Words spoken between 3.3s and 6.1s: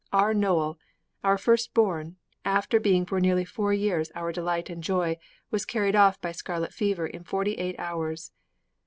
four years our delight and our joy, was carried